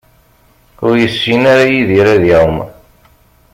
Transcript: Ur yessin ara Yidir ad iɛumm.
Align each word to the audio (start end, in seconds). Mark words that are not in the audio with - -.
Ur 0.85 0.93
yessin 1.01 1.41
ara 1.51 1.65
Yidir 1.73 2.07
ad 2.13 2.23
iɛumm. 2.31 2.57